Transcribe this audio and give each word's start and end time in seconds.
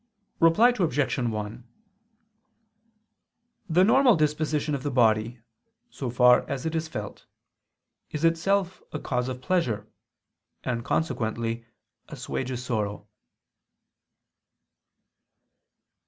Reply 0.39 0.69
Obj. 0.79 1.15
1: 1.19 1.63
The 3.69 3.83
normal 3.83 4.15
disposition 4.15 4.73
of 4.73 4.81
the 4.81 4.89
body, 4.89 5.41
so 5.91 6.09
far 6.09 6.41
as 6.49 6.65
it 6.65 6.73
is 6.73 6.87
felt, 6.87 7.27
is 8.09 8.25
itself 8.25 8.81
a 8.91 8.97
cause 8.99 9.29
of 9.29 9.41
pleasure, 9.41 9.87
and 10.63 10.83
consequently 10.83 11.67
assuages 12.09 12.65
sorrow. 12.65 13.07